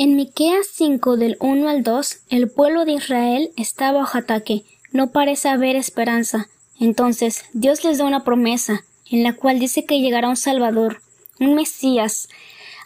[0.00, 4.62] En Miqueas 5 del 1 al 2, el pueblo de Israel está bajo ataque,
[4.92, 6.46] no parece haber esperanza.
[6.78, 11.02] Entonces, Dios les da una promesa, en la cual dice que llegará un Salvador,
[11.40, 12.28] un Mesías.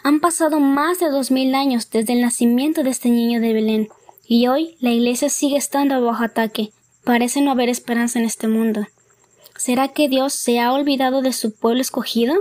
[0.02, 3.88] Han pasado más de dos mil años desde el nacimiento de este niño de Belén,
[4.26, 6.72] y hoy la iglesia sigue estando bajo ataque.
[7.04, 8.86] Parece no haber esperanza en este mundo.
[9.58, 12.36] ¿Será que Dios se ha olvidado de su pueblo escogido?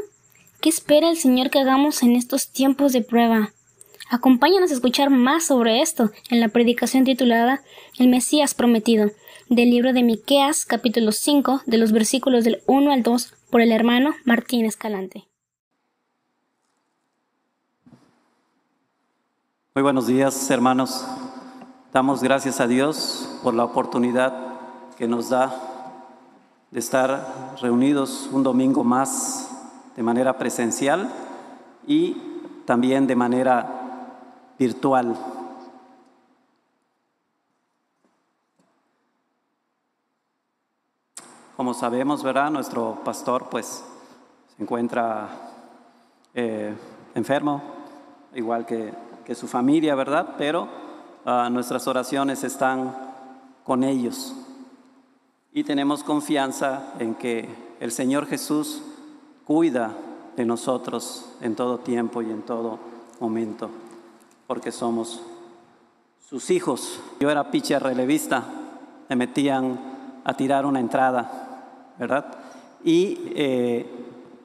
[0.61, 3.51] ¿Qué espera el Señor que hagamos en estos tiempos de prueba?
[4.13, 7.61] Acompáñanos a escuchar más sobre esto en la predicación titulada
[7.97, 9.09] El Mesías prometido,
[9.47, 13.71] del libro de Miqueas, capítulo 5, de los versículos del 1 al 2, por el
[13.71, 15.29] hermano Martín Escalante.
[19.75, 21.07] Muy buenos días, hermanos.
[21.93, 24.33] Damos gracias a Dios por la oportunidad
[24.97, 25.55] que nos da
[26.69, 29.49] de estar reunidos un domingo más
[29.95, 31.09] de manera presencial
[31.87, 32.17] y
[32.65, 33.80] también de manera
[34.61, 35.17] virtual.
[41.57, 42.51] Como sabemos, ¿verdad?
[42.51, 43.83] Nuestro pastor pues
[44.55, 45.29] se encuentra
[46.35, 46.75] eh,
[47.15, 47.63] enfermo,
[48.35, 48.93] igual que,
[49.25, 50.35] que, su familia, ¿verdad?
[50.37, 50.67] Pero
[51.25, 52.95] uh, nuestras oraciones están
[53.63, 54.35] con ellos.
[55.53, 58.83] Y tenemos confianza en que el Señor Jesús
[59.43, 59.95] cuida
[60.35, 62.77] de nosotros en todo tiempo y en todo
[63.19, 63.71] momento
[64.51, 65.21] porque somos
[66.19, 66.99] sus hijos.
[67.21, 68.43] Yo era pitcher relevista,
[69.07, 69.79] me metían
[70.25, 72.25] a tirar una entrada, ¿verdad?
[72.83, 73.89] Y eh,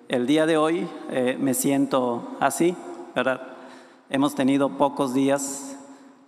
[0.07, 2.77] el día de hoy eh, me siento así,
[3.17, 3.41] ¿verdad?
[4.09, 5.77] Hemos tenido pocos días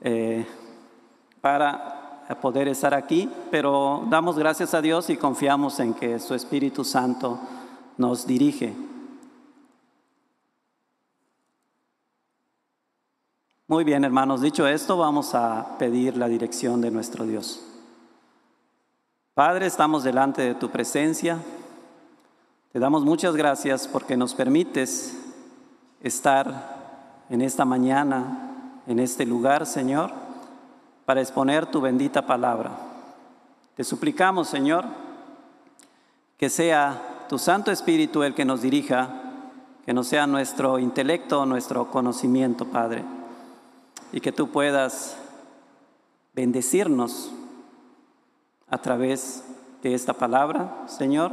[0.01, 0.45] eh,
[1.41, 6.83] para poder estar aquí, pero damos gracias a Dios y confiamos en que su Espíritu
[6.83, 7.39] Santo
[7.97, 8.75] nos dirige.
[13.70, 17.62] Muy bien, hermanos, dicho esto, vamos a pedir la dirección de nuestro Dios.
[19.34, 21.37] Padre, estamos delante de tu presencia.
[22.72, 25.19] Te damos muchas gracias porque nos permites
[26.03, 30.12] estar en esta mañana, en este lugar, Señor,
[31.04, 32.70] para exponer tu bendita palabra.
[33.75, 34.87] Te suplicamos, Señor,
[36.38, 39.10] que sea tu Santo Espíritu el que nos dirija,
[39.84, 43.18] que no sea nuestro intelecto, nuestro conocimiento, Padre
[44.12, 45.16] y que tú puedas
[46.34, 47.30] bendecirnos
[48.69, 49.44] a través
[49.82, 51.32] de esta palabra, Señor,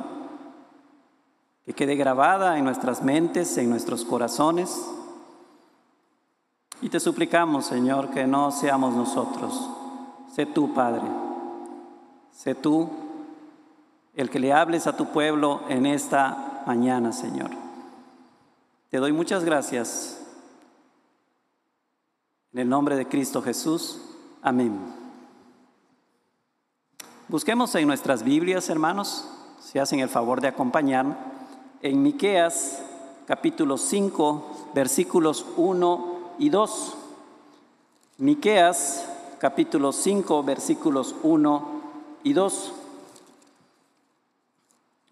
[1.65, 4.89] que quede grabada en nuestras mentes, en nuestros corazones.
[6.81, 9.69] Y te suplicamos, Señor, que no seamos nosotros,
[10.33, 11.03] sé tú, Padre,
[12.31, 12.89] sé tú
[14.15, 17.49] el que le hables a tu pueblo en esta mañana, Señor.
[18.89, 20.24] Te doy muchas gracias
[22.55, 23.99] en el nombre de Cristo Jesús.
[24.41, 24.79] Amén.
[27.27, 29.27] Busquemos en nuestras Biblias, hermanos,
[29.59, 31.05] si hacen el favor de acompañar,
[31.81, 32.81] en Miqueas
[33.27, 36.95] capítulo 5, versículos 1 y 2.
[38.19, 39.05] Miqueas
[39.37, 41.81] capítulo 5, versículos 1
[42.23, 42.73] y 2.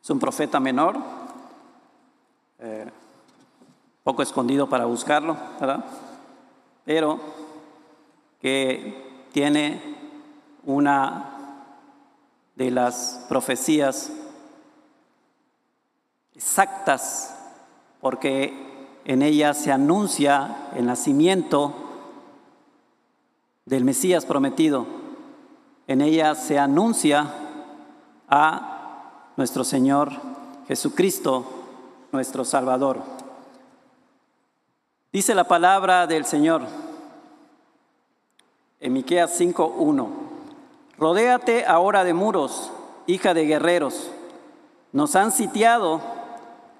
[0.01, 0.95] Es un profeta menor,
[2.59, 2.89] eh,
[4.01, 5.83] poco escondido para buscarlo, ¿verdad?
[6.85, 7.19] Pero
[8.41, 9.81] que tiene
[10.65, 11.33] una
[12.55, 14.11] de las profecías
[16.35, 17.35] exactas,
[18.01, 18.53] porque
[19.05, 21.73] en ella se anuncia el nacimiento
[23.65, 24.85] del Mesías prometido,
[25.87, 27.33] en ella se anuncia
[28.29, 30.11] a nuestro Señor
[30.67, 31.45] Jesucristo,
[32.11, 33.22] nuestro Salvador.
[35.13, 36.63] Dice la palabra del Señor
[38.79, 40.07] en Miqueas 5:1.
[40.97, 42.71] Rodéate ahora de muros,
[43.05, 44.09] hija de guerreros.
[44.91, 46.01] Nos han sitiado,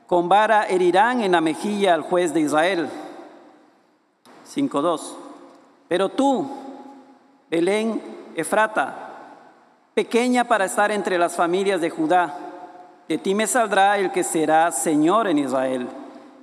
[0.08, 2.90] con vara herirán en la mejilla al juez de Israel.
[4.46, 5.16] 5:2.
[5.88, 6.50] Pero tú,
[7.52, 8.02] Belén
[8.36, 8.96] Efrata,
[9.94, 12.36] pequeña para estar entre las familias de Judá,
[13.08, 15.88] de ti me saldrá el que será Señor en Israel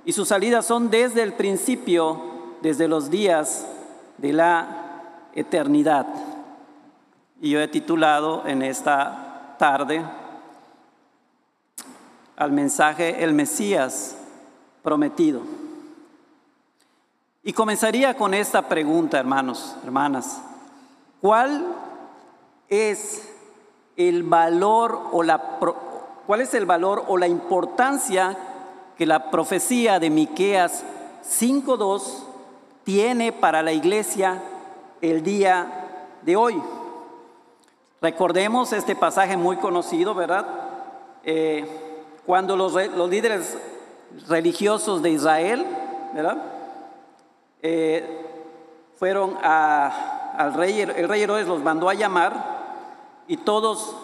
[0.05, 2.21] y sus salidas son desde el principio,
[2.61, 3.65] desde los días
[4.17, 6.07] de la eternidad.
[7.39, 10.03] Y yo he titulado en esta tarde
[12.35, 14.17] al mensaje El Mesías
[14.81, 15.41] prometido.
[17.43, 20.41] Y comenzaría con esta pregunta, hermanos, hermanas.
[21.21, 21.65] ¿Cuál
[22.67, 23.27] es
[23.95, 25.39] el valor o la
[26.25, 28.37] cuál es el valor o la importancia
[29.01, 30.83] que la profecía de Miqueas
[31.23, 32.21] 5:2
[32.83, 34.43] tiene para la iglesia
[35.01, 36.61] el día de hoy.
[37.99, 40.45] Recordemos este pasaje muy conocido, ¿verdad?
[41.23, 41.65] Eh,
[42.27, 42.75] cuando los,
[43.09, 43.57] líderes
[44.27, 45.65] religiosos de Israel,
[46.13, 46.37] ¿verdad?
[47.63, 48.05] Eh,
[48.99, 52.33] fueron al rey, el rey Herodes los mandó a llamar
[53.27, 53.95] y todos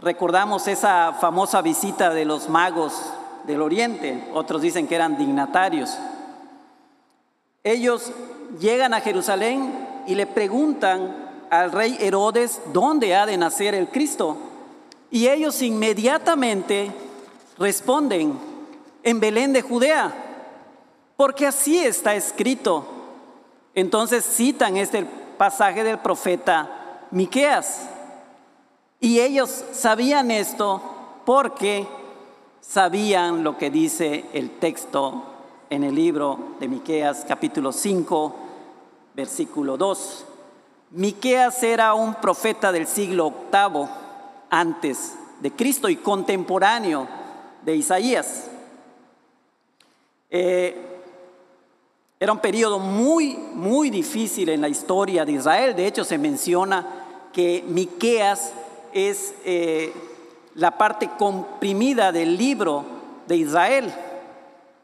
[0.00, 3.12] recordamos esa famosa visita de los magos
[3.44, 5.96] del oriente, otros dicen que eran dignatarios.
[7.64, 8.12] Ellos
[8.60, 9.72] llegan a Jerusalén
[10.06, 14.36] y le preguntan al rey Herodes dónde ha de nacer el Cristo.
[15.10, 16.90] Y ellos inmediatamente
[17.58, 18.38] responden,
[19.04, 20.12] en Belén de Judea,
[21.16, 22.86] porque así está escrito.
[23.74, 25.04] Entonces citan este
[25.36, 27.88] pasaje del profeta Miqueas.
[29.00, 30.80] Y ellos sabían esto
[31.24, 31.86] porque
[32.62, 35.24] sabían lo que dice el texto
[35.68, 38.36] en el libro de Miqueas capítulo 5,
[39.14, 40.24] versículo 2.
[40.92, 43.88] Miqueas era un profeta del siglo VIII
[44.48, 47.08] antes de Cristo y contemporáneo
[47.62, 48.48] de Isaías.
[50.30, 50.76] Eh,
[52.20, 55.74] era un periodo muy, muy difícil en la historia de Israel.
[55.74, 56.86] De hecho, se menciona
[57.32, 58.52] que Miqueas
[58.92, 59.92] es eh,
[60.54, 62.84] la parte comprimida del libro
[63.26, 63.92] de Israel,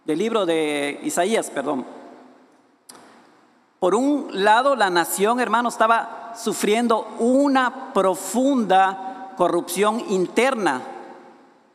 [0.05, 1.85] del libro de Isaías, perdón.
[3.79, 10.83] Por un lado, la nación, hermano, estaba sufriendo una profunda corrupción interna,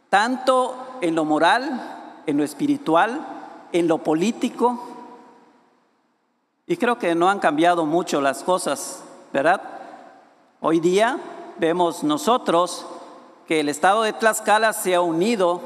[0.10, 3.26] tanto en lo moral, en lo espiritual,
[3.72, 4.80] en lo político.
[6.68, 9.62] Y creo que no han cambiado mucho las cosas, ¿verdad?
[10.60, 11.18] Hoy día
[11.58, 12.86] vemos nosotros
[13.48, 15.62] que el estado de Tlaxcala se ha unido,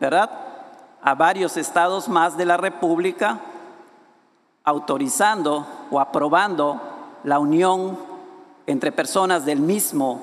[0.00, 0.30] ¿verdad?
[1.02, 3.40] A varios estados más de la República
[4.64, 6.80] autorizando o aprobando
[7.24, 7.98] la unión
[8.66, 10.20] entre personas del mismo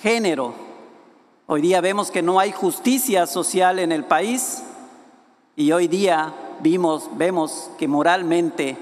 [0.00, 0.54] género.
[1.46, 4.62] Hoy día vemos que no hay justicia social en el país
[5.56, 8.76] y hoy día vimos, vemos que moralmente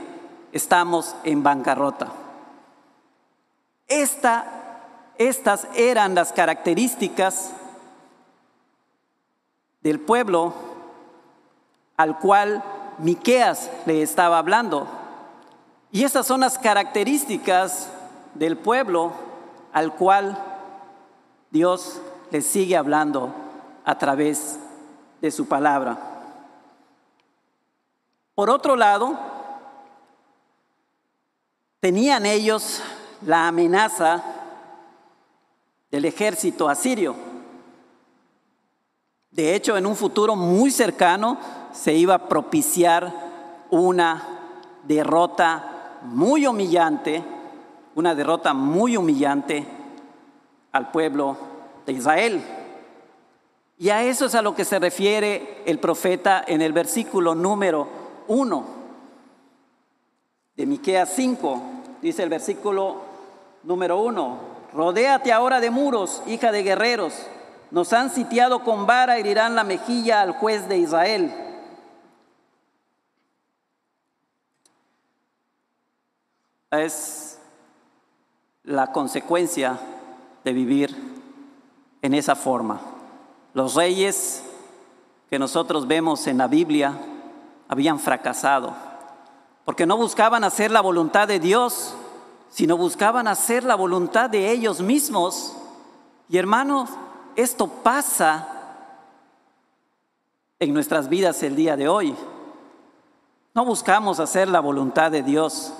[0.52, 2.12] estamos en bancarrota.
[3.86, 7.52] estas eran las características
[9.84, 10.52] del pueblo
[11.96, 12.64] al cual
[12.98, 14.88] Miqueas le estaba hablando.
[15.92, 17.90] Y estas son las características
[18.34, 19.12] del pueblo
[19.72, 20.36] al cual
[21.50, 22.00] Dios
[22.30, 23.32] le sigue hablando
[23.84, 24.58] a través
[25.20, 25.98] de su palabra.
[28.34, 29.16] Por otro lado,
[31.78, 32.82] tenían ellos
[33.24, 34.24] la amenaza
[35.90, 37.33] del ejército asirio.
[39.34, 41.36] De hecho, en un futuro muy cercano
[41.72, 43.12] se iba a propiciar
[43.68, 44.22] una
[44.84, 47.20] derrota muy humillante,
[47.96, 49.66] una derrota muy humillante
[50.70, 51.36] al pueblo
[51.84, 52.44] de Israel.
[53.76, 57.88] Y a eso es a lo que se refiere el profeta en el versículo número
[58.28, 58.64] 1
[60.54, 61.62] de Miqueas 5.
[62.00, 62.98] Dice el versículo
[63.64, 64.38] número 1,
[64.72, 67.14] rodéate ahora de muros, hija de guerreros.
[67.74, 71.34] Nos han sitiado con vara y dirán la mejilla al juez de Israel.
[76.70, 77.40] es
[78.62, 79.78] la consecuencia
[80.44, 80.96] de vivir
[82.00, 82.80] en esa forma.
[83.54, 84.44] Los reyes
[85.28, 86.96] que nosotros vemos en la Biblia
[87.66, 88.72] habían fracasado,
[89.64, 91.94] porque no buscaban hacer la voluntad de Dios,
[92.50, 95.56] sino buscaban hacer la voluntad de ellos mismos.
[96.28, 96.90] Y hermanos,
[97.36, 98.48] esto pasa
[100.58, 102.14] en nuestras vidas el día de hoy.
[103.54, 105.72] No buscamos hacer la voluntad de Dios,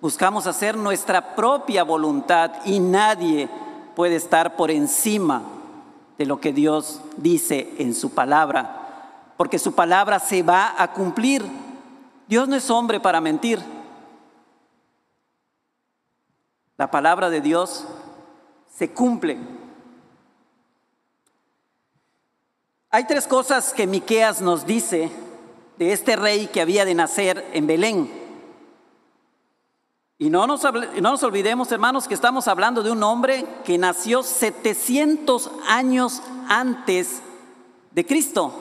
[0.00, 3.48] Buscamos hacer nuestra propia voluntad y nadie
[3.96, 5.42] puede estar por encima
[6.16, 11.44] de lo que Dios dice en su palabra, porque su palabra se va a cumplir.
[12.28, 13.60] Dios no es hombre para mentir.
[16.76, 17.84] La palabra de Dios
[18.72, 19.36] se cumple.
[22.90, 25.10] Hay tres cosas que Miqueas nos dice
[25.76, 28.10] de este rey que había de nacer en Belén.
[30.16, 34.22] Y no nos, no nos olvidemos, hermanos, que estamos hablando de un hombre que nació
[34.22, 37.20] 700 años antes
[37.90, 38.54] de Cristo.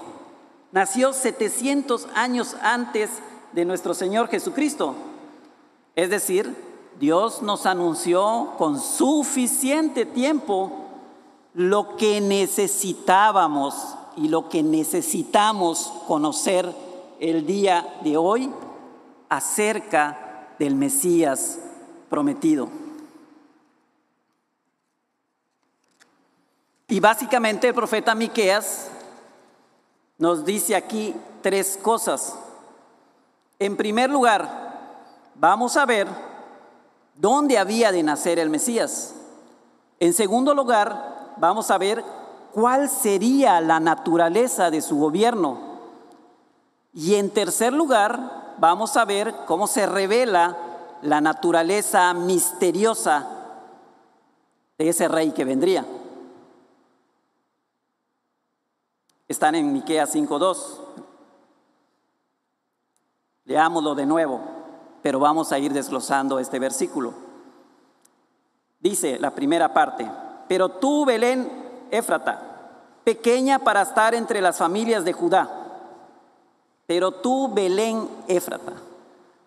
[0.74, 3.10] Nació 700 años antes
[3.54, 4.94] de nuestro Señor Jesucristo.
[5.96, 6.54] Es decir,
[7.00, 10.86] Dios nos anunció con suficiente tiempo
[11.54, 16.74] lo que necesitábamos y lo que necesitamos conocer
[17.20, 18.52] el día de hoy
[19.30, 21.60] acerca del Mesías
[22.10, 22.68] prometido.
[26.88, 28.90] Y básicamente el profeta Miqueas
[30.18, 32.36] nos dice aquí tres cosas.
[33.60, 35.04] En primer lugar,
[35.36, 36.08] vamos a ver
[37.16, 39.14] dónde había de nacer el Mesías.
[40.00, 42.04] En segundo lugar, vamos a ver
[42.58, 45.60] cuál sería la naturaleza de su gobierno.
[46.92, 50.58] Y en tercer lugar, vamos a ver cómo se revela
[51.04, 53.28] la naturaleza misteriosa
[54.76, 55.86] de ese rey que vendría.
[59.28, 60.82] Están en Miqueas 5:2.
[63.46, 64.42] Leámoslo de nuevo,
[65.04, 67.14] pero vamos a ir desglosando este versículo.
[68.80, 70.12] Dice la primera parte,
[70.48, 72.47] pero tú, Belén, Éfrata,
[73.08, 75.50] pequeña para estar entre las familias de Judá,
[76.86, 78.74] pero tú, Belén, Éfrata.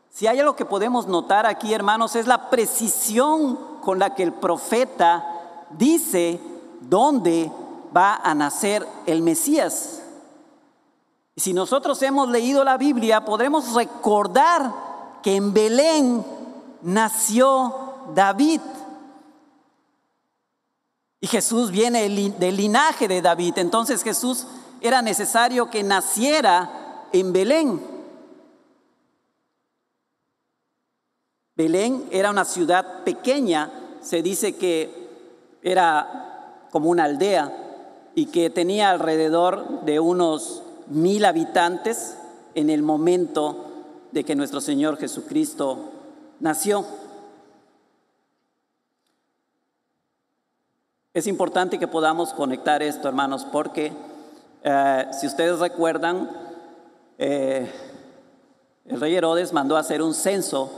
[0.08, 4.32] Si hay algo que podemos notar aquí, hermanos, es la precisión con la que el
[4.32, 6.40] profeta dice
[6.80, 7.52] dónde
[7.94, 10.04] va a nacer el Mesías.
[11.34, 14.72] Y si nosotros hemos leído la Biblia, podremos recordar
[15.22, 16.24] que en Belén
[16.80, 17.74] nació
[18.14, 18.62] David.
[21.20, 23.58] Y Jesús viene del linaje de David.
[23.58, 24.46] Entonces Jesús
[24.80, 27.80] era necesario que naciera en Belén.
[31.54, 35.10] Belén era una ciudad pequeña, se dice que
[35.62, 37.70] era como una aldea,
[38.14, 42.16] y que tenía alrededor de unos mil habitantes
[42.54, 43.66] en el momento
[44.12, 45.90] de que nuestro Señor Jesucristo
[46.40, 46.84] nació.
[51.12, 53.92] Es importante que podamos conectar esto, hermanos, porque
[54.62, 56.30] eh, si ustedes recuerdan,
[57.18, 57.68] eh,
[58.84, 60.70] el rey Herodes mandó a hacer un censo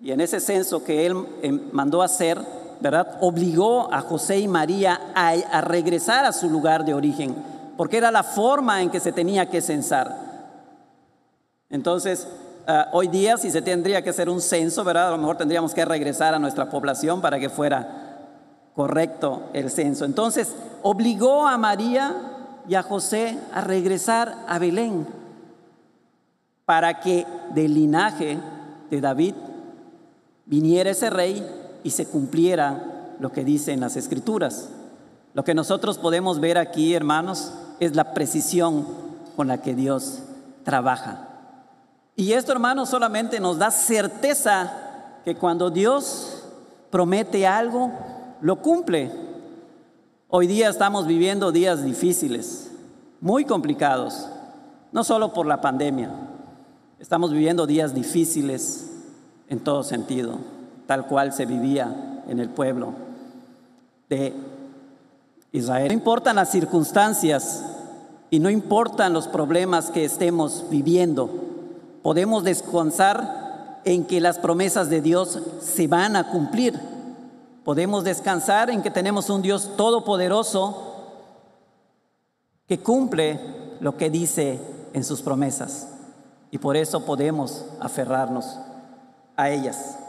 [0.00, 2.40] y en ese censo que él em, mandó hacer,
[2.78, 3.18] ¿verdad?
[3.22, 7.34] Obligó a José y María a, regresar a su lugar de origen,
[7.76, 10.14] porque era la forma en que se tenía que censar.
[11.70, 12.28] Entonces,
[12.68, 15.08] ah, hoy día si se tendría que hacer un censo, ¿verdad?
[15.08, 17.99] A lo mejor tendríamos que regresar a nuestra población para que fuera
[18.80, 20.06] correcto el censo.
[20.06, 22.16] Entonces, obligó a María
[22.66, 25.06] y a José a regresar a Belén
[26.64, 28.38] para que del linaje
[28.90, 29.34] de David
[30.46, 31.46] viniera ese rey
[31.84, 34.70] y se cumpliera lo que dicen las escrituras.
[35.34, 38.86] Lo que nosotros podemos ver aquí, hermanos, es la precisión
[39.36, 40.20] con la que Dios
[40.64, 41.28] trabaja.
[42.16, 44.72] Y esto, hermanos, solamente nos da certeza
[45.22, 46.44] que cuando Dios
[46.90, 47.92] promete algo,
[48.40, 49.10] lo cumple.
[50.28, 52.70] Hoy día estamos viviendo días difíciles,
[53.20, 54.28] muy complicados,
[54.92, 56.10] no solo por la pandemia,
[56.98, 58.90] estamos viviendo días difíciles
[59.48, 60.38] en todo sentido
[60.90, 62.94] tal cual se vivía en el pueblo
[64.08, 64.34] de
[65.52, 65.86] Israel.
[65.86, 67.64] No importan las circunstancias
[68.28, 71.30] y no importan los problemas que estemos viviendo,
[72.02, 76.76] podemos descansar en que las promesas de Dios se van a cumplir.
[77.70, 81.06] Podemos descansar en que tenemos un Dios todopoderoso
[82.66, 83.38] que cumple
[83.78, 84.60] lo que dice
[84.92, 85.86] en sus promesas.
[86.50, 88.58] Y por eso podemos aferrarnos
[89.36, 90.00] a ellas.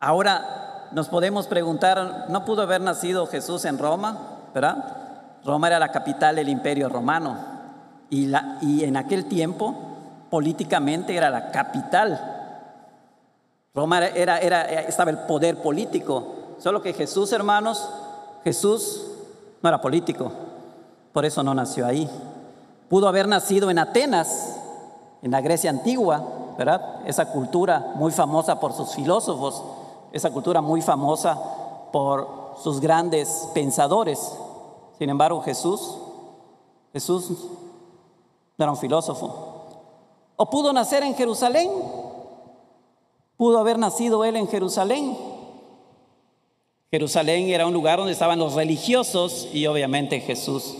[0.00, 4.16] Ahora nos podemos preguntar, ¿no pudo haber nacido Jesús en Roma?
[4.54, 4.96] ¿Verdad?
[5.44, 7.36] Roma era la capital del imperio romano
[8.08, 9.74] y, la, y en aquel tiempo
[10.30, 12.32] políticamente era la capital.
[13.74, 17.88] Roma era, era, estaba el poder político, solo que Jesús, hermanos,
[18.44, 19.06] Jesús
[19.62, 20.30] no era político,
[21.12, 22.08] por eso no nació ahí.
[22.88, 24.56] Pudo haber nacido en Atenas,
[25.22, 26.22] en la Grecia antigua,
[26.56, 27.00] ¿verdad?
[27.06, 29.62] Esa cultura muy famosa por sus filósofos,
[30.12, 31.38] esa cultura muy famosa
[31.92, 34.32] por sus grandes pensadores.
[34.98, 35.98] Sin embargo, Jesús,
[36.92, 37.30] Jesús
[38.56, 39.56] no era un filósofo.
[40.36, 41.70] O pudo nacer en Jerusalén.
[43.36, 45.16] Pudo haber nacido él en Jerusalén.
[46.90, 50.76] Jerusalén era un lugar donde estaban los religiosos y obviamente Jesús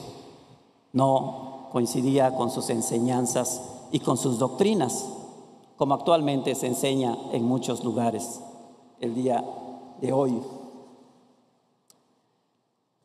[0.92, 3.60] no coincidía con sus enseñanzas
[3.90, 5.04] y con sus doctrinas,
[5.76, 8.40] como actualmente se enseña en muchos lugares
[9.00, 9.44] el día
[10.00, 10.40] de hoy.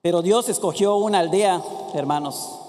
[0.02, 1.62] Pero Dios escogió una aldea,
[1.94, 2.60] hermanos,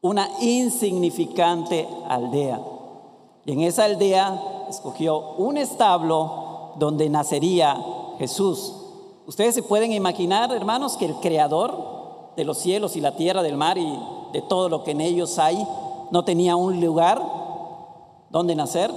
[0.00, 2.60] una insignificante aldea.
[3.46, 7.82] Y en esa aldea escogió un establo donde nacería
[8.18, 8.83] Jesús.
[9.26, 13.56] Ustedes se pueden imaginar, hermanos, que el creador de los cielos y la tierra, del
[13.56, 13.98] mar y
[14.32, 15.66] de todo lo que en ellos hay,
[16.10, 17.22] no tenía un lugar
[18.30, 18.92] donde nacer.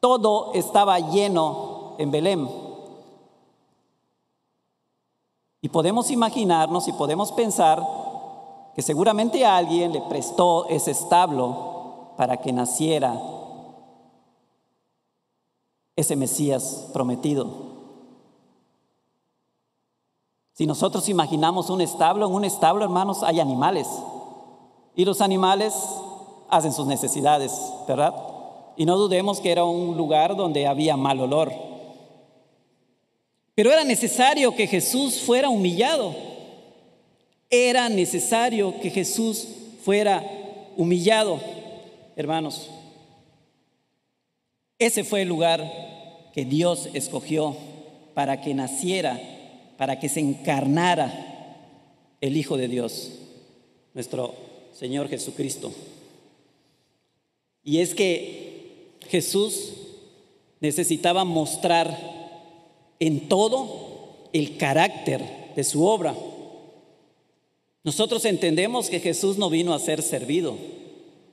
[0.00, 2.48] todo estaba lleno en Belén.
[5.60, 7.86] Y podemos imaginarnos y podemos pensar
[8.74, 13.20] que seguramente alguien le prestó ese establo para que naciera
[15.96, 17.69] ese Mesías prometido.
[20.52, 23.86] Si nosotros imaginamos un establo, en un establo, hermanos, hay animales.
[24.94, 25.74] Y los animales
[26.48, 27.52] hacen sus necesidades,
[27.86, 28.14] ¿verdad?
[28.76, 31.52] Y no dudemos que era un lugar donde había mal olor.
[33.54, 36.14] Pero era necesario que Jesús fuera humillado.
[37.48, 39.48] Era necesario que Jesús
[39.84, 40.24] fuera
[40.76, 41.40] humillado,
[42.16, 42.70] hermanos.
[44.78, 45.62] Ese fue el lugar
[46.32, 47.56] que Dios escogió
[48.14, 49.20] para que naciera,
[49.80, 51.10] para que se encarnara
[52.20, 53.12] el Hijo de Dios,
[53.94, 54.34] nuestro
[54.74, 55.72] Señor Jesucristo.
[57.64, 59.72] Y es que Jesús
[60.60, 61.96] necesitaba mostrar
[62.98, 66.14] en todo el carácter de su obra.
[67.82, 70.58] Nosotros entendemos que Jesús no vino a ser servido,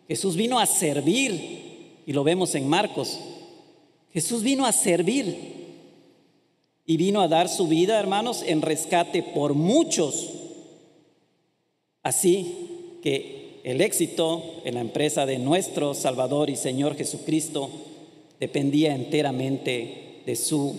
[0.07, 3.19] Jesús vino a servir, y lo vemos en Marcos.
[4.13, 5.56] Jesús vino a servir
[6.89, 10.29] y vino a dar su vida, hermanos, en rescate por muchos.
[12.01, 17.69] Así que el éxito en la empresa de nuestro Salvador y Señor Jesucristo
[18.39, 20.77] dependía enteramente de su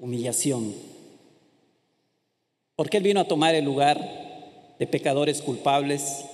[0.00, 0.72] humillación.
[2.74, 6.24] Porque Él vino a tomar el lugar de pecadores culpables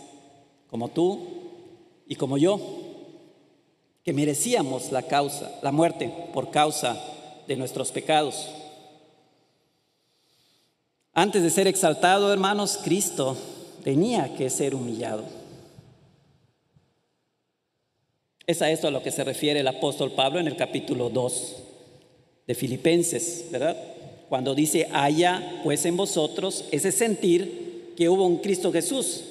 [0.71, 1.19] como tú
[2.07, 2.61] y como yo,
[4.05, 7.03] que merecíamos la causa, la muerte por causa
[7.49, 8.62] de nuestros pecados.
[11.15, 13.37] Antes de ser exaltado, hermanos, Cristo
[13.85, 15.25] tenía que ser humillado.
[18.47, 21.57] Es a esto a lo que se refiere el apóstol Pablo en el capítulo 2
[22.47, 23.77] de Filipenses, ¿verdad?
[24.31, 29.25] Cuando dice, haya pues en vosotros ese sentir que hubo un Cristo Jesús,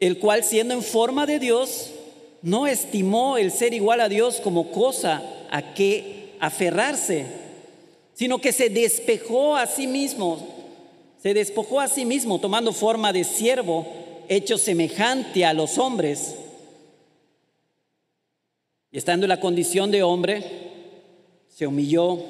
[0.00, 1.92] el cual siendo en forma de Dios,
[2.42, 7.26] no estimó el ser igual a Dios como cosa a que aferrarse,
[8.12, 10.55] sino que se despejó a sí mismo,
[11.26, 13.84] se despojó a sí mismo tomando forma de siervo,
[14.28, 16.36] hecho semejante a los hombres
[18.92, 20.44] y estando en la condición de hombre,
[21.48, 22.20] se humilló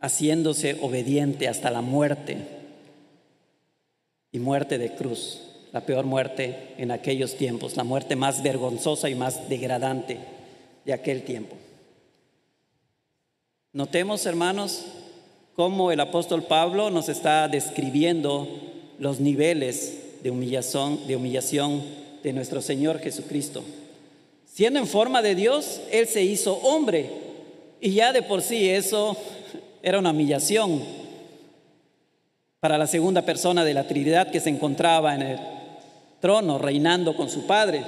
[0.00, 2.38] haciéndose obediente hasta la muerte
[4.32, 9.14] y muerte de cruz, la peor muerte en aquellos tiempos, la muerte más vergonzosa y
[9.14, 10.16] más degradante
[10.86, 11.56] de aquel tiempo.
[13.74, 14.86] Notemos, hermanos,
[15.58, 18.46] cómo el apóstol Pablo nos está describiendo
[19.00, 21.82] los niveles de humillación,
[22.22, 23.64] de nuestro Señor Jesucristo.
[24.46, 27.10] Siendo en forma de Dios, Él se hizo hombre.
[27.80, 29.16] Y ya de por sí eso
[29.82, 30.80] era una humillación
[32.60, 35.38] para la segunda persona de la Trinidad que se encontraba en el
[36.20, 37.82] trono reinando con su Padre.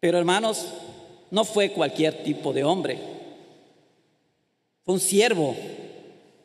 [0.00, 0.68] Pero hermanos,
[1.30, 3.15] no fue cualquier tipo de hombre.
[4.86, 5.56] Fue un siervo,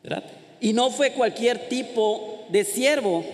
[0.02, 0.24] ¿verdad?
[0.60, 3.24] Y no fue cualquier tipo de siervo,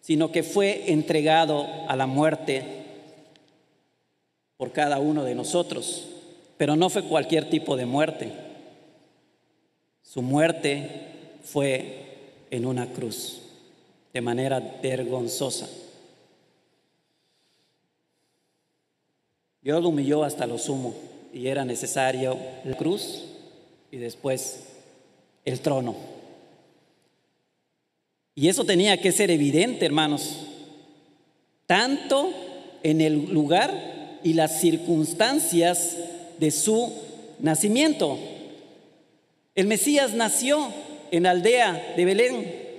[0.00, 2.64] sino que fue entregado a la muerte
[4.56, 6.08] por cada uno de nosotros,
[6.56, 8.32] pero no fue cualquier tipo de muerte.
[10.02, 10.88] Su muerte
[11.44, 12.16] fue
[12.50, 13.42] en una cruz,
[14.12, 15.68] de manera vergonzosa.
[19.62, 20.94] Dios lo humilló hasta lo sumo
[21.32, 23.29] y era necesario la cruz
[23.90, 24.60] y después
[25.44, 25.96] el trono.
[28.34, 30.46] Y eso tenía que ser evidente, hermanos,
[31.66, 32.32] tanto
[32.82, 35.96] en el lugar y las circunstancias
[36.38, 36.92] de su
[37.38, 38.18] nacimiento.
[39.54, 40.72] El Mesías nació
[41.10, 42.70] en la aldea de Belén.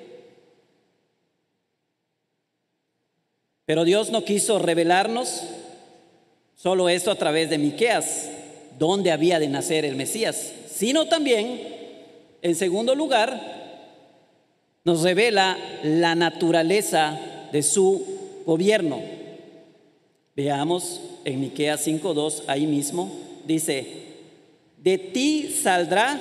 [3.65, 5.43] Pero Dios no quiso revelarnos
[6.55, 8.29] solo esto a través de Miqueas,
[8.81, 11.61] donde había de nacer el Mesías, sino también,
[12.41, 13.39] en segundo lugar,
[14.83, 17.19] nos revela la naturaleza
[17.51, 18.03] de su
[18.43, 18.99] gobierno.
[20.35, 23.11] Veamos en Miqueas 5:2 ahí mismo
[23.45, 23.85] dice,
[24.77, 26.19] "De ti saldrá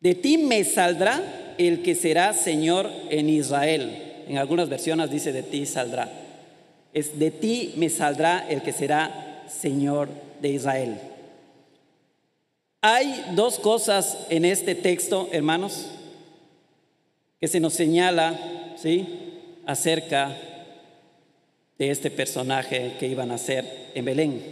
[0.00, 5.42] de ti me saldrá el que será Señor en Israel." En algunas versiones dice, "De
[5.42, 6.10] ti saldrá."
[6.94, 10.08] Es de ti me saldrá el que será Señor
[10.40, 10.98] de Israel.
[12.82, 15.86] Hay dos cosas en este texto, hermanos,
[17.40, 18.38] que se nos señala,
[18.76, 19.06] ¿sí?
[19.66, 20.36] acerca
[21.78, 24.42] de este personaje que iban a ser en Belén.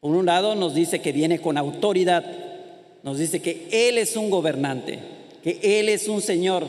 [0.00, 2.24] Por un lado nos dice que viene con autoridad,
[3.02, 4.98] nos dice que Él es un gobernante,
[5.42, 6.66] que Él es un Señor,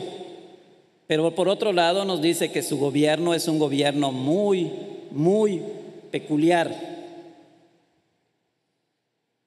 [1.06, 4.70] pero por otro lado nos dice que su gobierno es un gobierno muy,
[5.10, 5.62] muy
[6.10, 6.91] peculiar,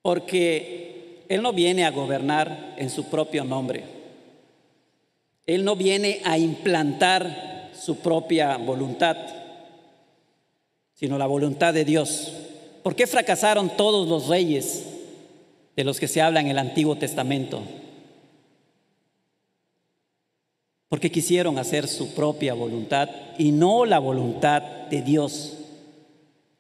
[0.06, 3.86] porque Él no viene a gobernar en su propio nombre,
[5.48, 9.18] Él no viene a implantar su propia voluntad,
[10.94, 12.32] sino la voluntad de Dios.
[12.84, 14.86] ¿Por qué fracasaron todos los reyes
[15.76, 17.64] de los que se habla en el Antiguo Testamento?
[20.88, 25.58] Porque quisieron hacer su propia voluntad y no la voluntad de Dios.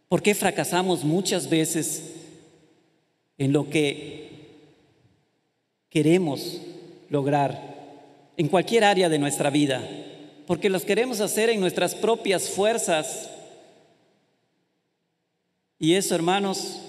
[0.10, 2.15] ¿Por qué fracasamos muchas veces
[3.38, 4.30] en lo que
[5.90, 6.62] queremos
[7.10, 7.76] lograr
[8.38, 9.82] en cualquier área de nuestra vida?
[10.48, 13.30] Porque los queremos hacer en nuestras propias fuerzas
[15.80, 16.80] y eso, hermanos,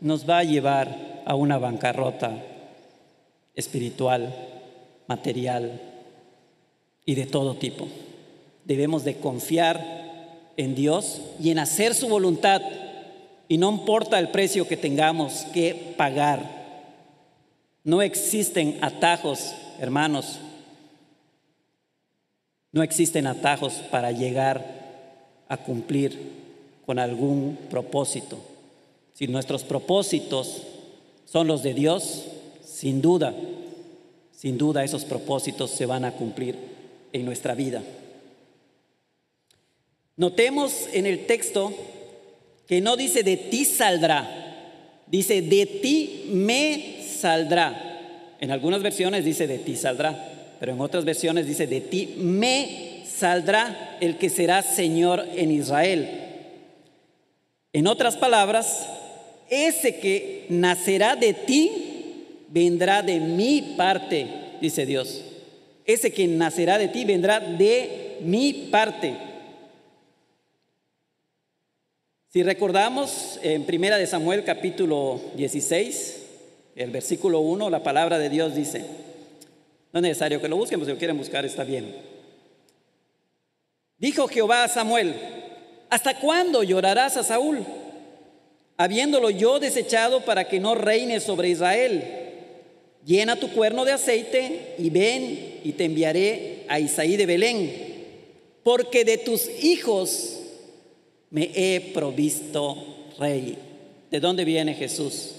[0.00, 2.42] nos va a llevar a una bancarrota
[3.54, 4.34] espiritual,
[5.06, 5.80] material
[7.06, 7.88] y de todo tipo.
[8.64, 12.60] Debemos de confiar en Dios y en hacer su voluntad
[13.48, 16.64] y no importa el precio que tengamos que pagar.
[17.84, 20.38] No existen atajos, hermanos.
[22.72, 24.64] No existen atajos para llegar
[25.48, 26.32] a cumplir
[26.86, 28.38] con algún propósito.
[29.12, 30.62] Si nuestros propósitos
[31.24, 32.24] son los de Dios,
[32.64, 33.34] sin duda,
[34.32, 36.56] sin duda esos propósitos se van a cumplir
[37.12, 37.82] en nuestra vida.
[40.16, 41.72] Notemos en el texto
[42.66, 48.36] que no dice de ti saldrá, dice de ti me saldrá.
[48.40, 53.02] En algunas versiones dice de ti saldrá, pero en otras versiones dice de ti me
[53.06, 56.08] saldrá el que será Señor en Israel.
[57.72, 58.86] En otras palabras,
[59.50, 61.70] ese que nacerá de ti
[62.48, 64.26] vendrá de mi parte,
[64.60, 65.22] dice Dios.
[65.84, 69.14] Ese que nacerá de ti vendrá de mi parte.
[72.34, 76.16] Si recordamos en Primera de Samuel capítulo 16,
[76.74, 78.80] el versículo 1, la palabra de Dios dice,
[79.92, 81.94] no es necesario que lo busquen, pues si lo quieren buscar está bien.
[83.98, 85.14] Dijo Jehová a Samuel,
[85.90, 87.64] ¿Hasta cuándo llorarás a Saúl?
[88.78, 92.02] Habiéndolo yo desechado para que no reine sobre Israel.
[93.06, 97.72] Llena tu cuerno de aceite y ven y te enviaré a Isaí de Belén,
[98.64, 100.33] porque de tus hijos
[101.34, 102.76] me he provisto
[103.18, 103.58] rey.
[104.08, 105.32] ¿De dónde viene Jesús?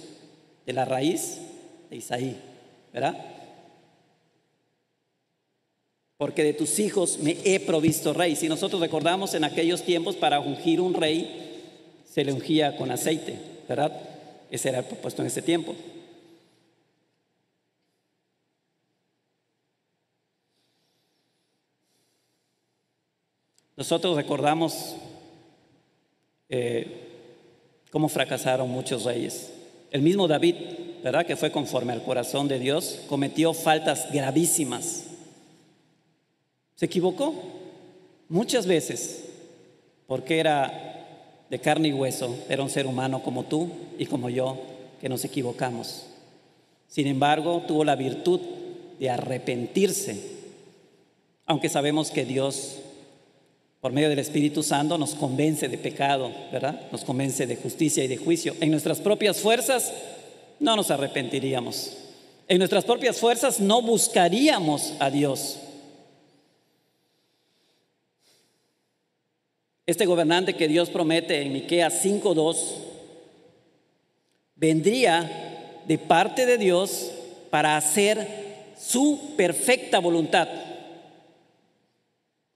[0.66, 1.40] De la raíz
[1.90, 2.36] de Isaí,
[2.92, 3.16] ¿verdad?
[6.18, 8.36] porque de tus hijos me he provisto rey.
[8.36, 13.38] Si nosotros recordamos en aquellos tiempos, para ungir un rey, se le ungía con aceite,
[13.68, 13.92] ¿verdad?
[14.50, 15.76] Ese era el propuesto en ese tiempo.
[23.76, 24.96] Nosotros recordamos
[26.56, 26.88] eh,
[27.92, 29.52] cómo fracasaron muchos reyes.
[29.92, 30.56] El mismo David,
[31.04, 31.26] ¿verdad?
[31.26, 35.06] Que fue conforme al corazón de Dios, cometió faltas gravísimas
[36.76, 37.34] se equivocó
[38.28, 39.24] muchas veces
[40.08, 44.58] porque era de carne y hueso, era un ser humano como tú y como yo,
[45.00, 46.06] que nos equivocamos.
[46.88, 48.42] Sin embargo, tuvo la virtud
[49.00, 50.22] de arrepentirse,
[51.46, 52.80] aunque sabemos que Dios,
[53.86, 56.90] por medio del Espíritu Santo, nos convence de pecado, ¿verdad?
[56.92, 58.56] Nos convence de justicia y de juicio.
[58.60, 59.94] En nuestras propias fuerzas
[60.60, 61.96] no nos arrepentiríamos.
[62.48, 65.60] En nuestras propias fuerzas no buscaríamos a Dios.
[69.86, 72.58] Este gobernante que Dios promete en Miqueas 5:2
[74.56, 77.12] vendría de parte de Dios
[77.52, 80.65] para hacer su perfecta voluntad.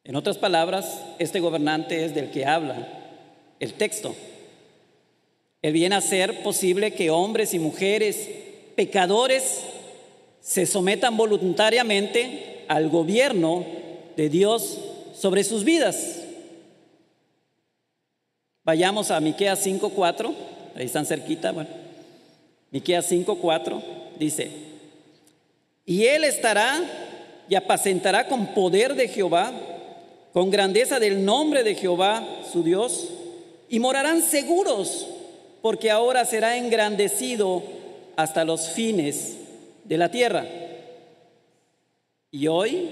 [0.10, 2.88] En otras palabras, este gobernante es del que habla
[3.60, 4.16] el texto.
[5.62, 8.28] Él viene a hacer posible que hombres y mujeres
[8.76, 9.60] pecadores
[10.42, 13.64] se sometan voluntariamente al gobierno
[14.18, 14.80] de Dios
[15.14, 16.24] sobre sus vidas.
[18.64, 20.34] Vayamos a Miqueas 5:4,
[20.74, 21.70] ahí están cerquita, bueno.
[22.72, 23.80] Miqueas 5:4
[24.18, 24.50] dice:
[25.86, 26.82] "Y él estará
[27.48, 29.54] y apacentará con poder de Jehová,
[30.34, 33.10] con grandeza del nombre de Jehová, su Dios,
[33.70, 35.08] y morarán seguros,
[35.62, 37.64] porque ahora será engrandecido
[38.16, 39.36] hasta los fines
[39.84, 40.46] de la tierra."
[42.32, 42.90] Y hoy,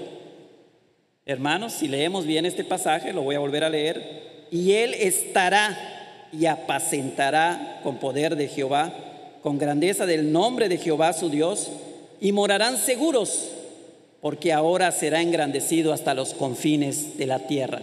[1.24, 6.28] hermanos, si leemos bien este pasaje, lo voy a volver a leer, y Él estará
[6.32, 8.92] y apacentará con poder de Jehová,
[9.42, 11.70] con grandeza del nombre de Jehová su Dios,
[12.20, 13.50] y morarán seguros,
[14.20, 17.80] porque ahora será engrandecido hasta los confines de la tierra.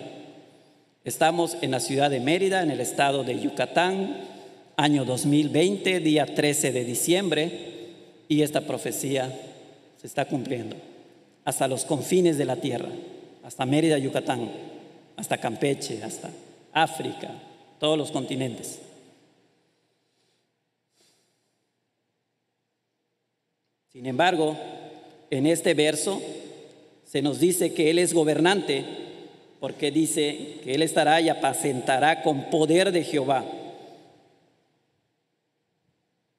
[1.04, 4.18] Estamos en la ciudad de Mérida, en el estado de Yucatán,
[4.76, 7.52] año 2020, día 13 de diciembre,
[8.28, 9.32] y esta profecía
[10.02, 10.76] se está cumpliendo
[11.46, 12.90] hasta los confines de la tierra,
[13.44, 14.50] hasta Mérida, Yucatán,
[15.16, 16.32] hasta Campeche, hasta
[16.74, 17.30] África,
[17.80, 18.80] todos los continentes.
[23.94, 24.58] Sin embargo,
[25.38, 26.22] en este verso
[27.06, 28.84] se nos dice que Él es gobernante,
[29.60, 33.46] porque dice que Él estará y apacentará con poder de Jehová.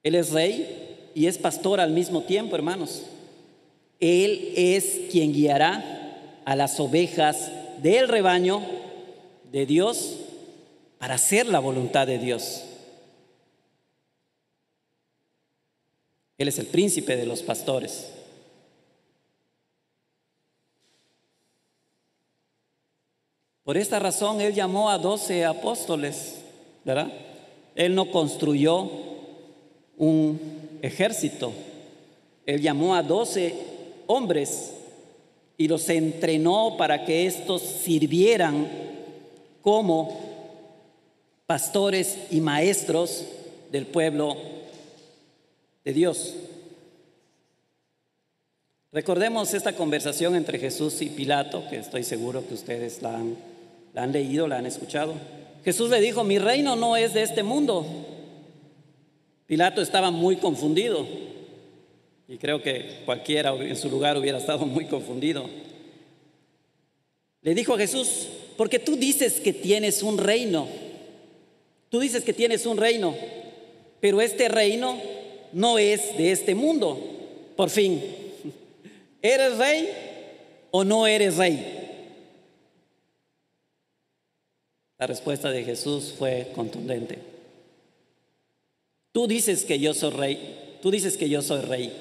[0.02, 3.02] Él es rey y es pastor al mismo tiempo, hermanos.
[3.98, 7.50] Él es quien guiará a las ovejas
[7.82, 8.62] del rebaño
[9.50, 10.18] de Dios
[10.98, 12.64] para hacer la voluntad de Dios.
[16.38, 18.15] Él es el príncipe de los pastores.
[23.66, 26.36] Por esta razón Él llamó a doce apóstoles,
[26.84, 27.12] ¿verdad?
[27.74, 28.88] Él no construyó
[29.96, 30.40] un
[30.82, 31.52] ejército.
[32.46, 33.56] Él llamó a doce
[34.06, 34.72] hombres
[35.58, 38.68] y los entrenó para que estos sirvieran
[39.62, 40.16] como
[41.46, 43.24] pastores y maestros
[43.72, 44.36] del pueblo
[45.84, 46.34] de Dios.
[48.92, 53.55] Recordemos esta conversación entre Jesús y Pilato, que estoy seguro que ustedes la han,
[53.96, 55.14] la han leído, la han escuchado.
[55.64, 57.86] Jesús le dijo, mi reino no es de este mundo.
[59.46, 61.06] Pilato estaba muy confundido
[62.28, 65.48] y creo que cualquiera en su lugar hubiera estado muy confundido.
[67.40, 68.26] Le dijo a Jesús,
[68.58, 70.68] porque tú dices que tienes un reino,
[71.88, 73.14] tú dices que tienes un reino,
[74.00, 75.00] pero este reino
[75.54, 77.00] no es de este mundo.
[77.56, 78.02] Por fin,
[79.22, 79.88] ¿eres rey
[80.70, 81.85] o no eres rey?
[84.98, 87.18] La respuesta de Jesús fue contundente.
[89.12, 91.92] Tú dices que yo soy rey, tú dices que yo soy rey.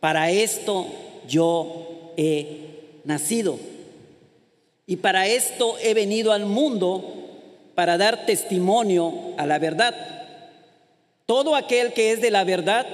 [0.00, 0.86] Para esto
[1.28, 3.58] yo he nacido.
[4.86, 7.22] Y para esto he venido al mundo
[7.74, 9.94] para dar testimonio a la verdad.
[11.26, 12.86] Todo aquel que es de la verdad,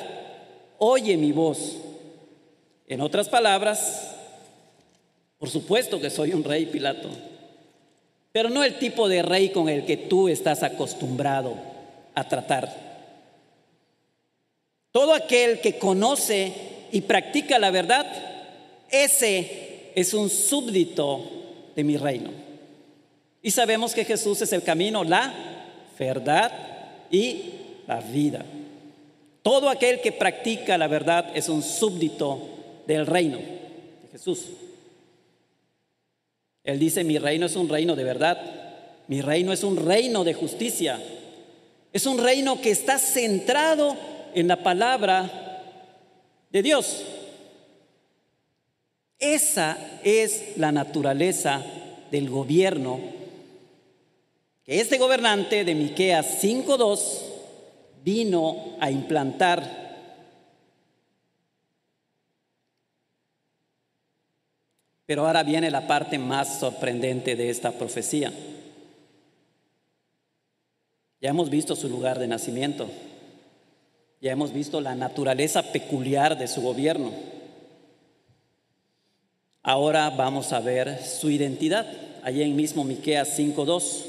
[0.79, 1.77] oye mi voz.
[2.87, 4.15] En otras palabras,
[5.39, 7.09] por supuesto que soy un rey, Pilato,
[8.39, 11.57] pero no el tipo de rey con el que tú estás acostumbrado
[12.15, 12.73] a tratar.
[14.93, 16.53] Todo aquel que conoce
[16.93, 18.07] y practica la verdad,
[18.93, 21.21] ese es un súbdito
[21.75, 22.31] de mi reino.
[23.43, 25.35] Y sabemos que Jesús es el camino, la
[25.99, 26.53] verdad
[27.11, 27.43] y
[27.89, 28.45] la vida.
[29.43, 32.39] Todo aquel que practica la verdad es un súbdito
[32.87, 34.45] del reino de Jesús.
[36.69, 38.39] Él dice, mi reino es un reino de verdad,
[39.07, 41.01] mi reino es un reino de justicia,
[41.95, 43.97] es un reino que está centrado
[44.35, 45.63] en la palabra
[46.51, 47.05] de Dios.
[49.19, 51.65] Esa es la naturaleza
[52.11, 53.01] del gobierno
[54.63, 56.99] que este gobernante de Miqueas 5:2
[58.05, 59.88] vino a implantar.
[65.09, 68.31] Pero ahora viene la parte más sorprendente de esta profecía.
[71.19, 72.91] Ya hemos visto su lugar de nacimiento.
[74.21, 77.11] Ya hemos visto la naturaleza peculiar de su gobierno.
[79.63, 81.87] Ahora vamos a ver su identidad.
[82.23, 84.05] Allí en mismo Miqueas 5:2.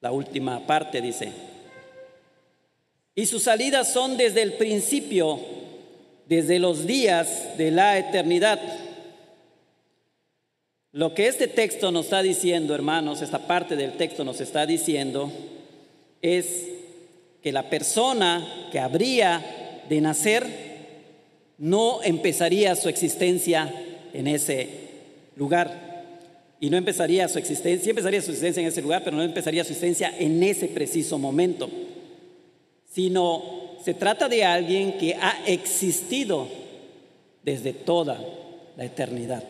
[0.00, 1.30] La última parte dice:
[3.14, 5.38] y sus salidas son desde el principio,
[6.26, 8.58] desde los días de la eternidad.
[10.94, 15.30] Lo que este texto nos está diciendo, hermanos, esta parte del texto nos está diciendo,
[16.22, 16.68] es
[17.42, 20.46] que la persona que habría de nacer
[21.58, 23.70] no empezaría su existencia
[24.14, 24.68] en ese
[25.36, 25.92] lugar.
[26.58, 29.64] Y no empezaría su existencia, sí empezaría su existencia en ese lugar, pero no empezaría
[29.64, 31.68] su existencia en ese preciso momento
[32.94, 33.42] sino
[33.82, 36.46] se trata de alguien que ha existido
[37.42, 38.24] desde toda
[38.76, 39.42] la eternidad.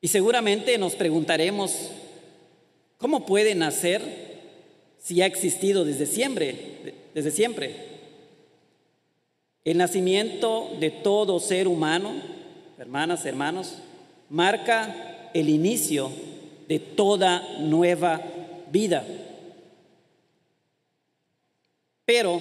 [0.00, 1.90] Y seguramente nos preguntaremos,
[2.96, 4.00] ¿cómo puede nacer
[4.98, 6.56] si ha existido desde siempre?
[7.14, 7.90] Desde siempre.
[9.64, 12.14] El nacimiento de todo ser humano,
[12.78, 13.74] hermanas, hermanos,
[14.30, 16.10] marca el inicio
[16.66, 18.22] de toda nueva
[18.72, 19.04] vida.
[22.06, 22.40] Pero